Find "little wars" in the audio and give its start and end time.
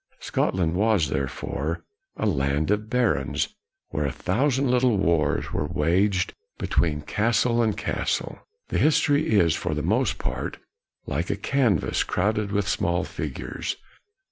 4.71-5.53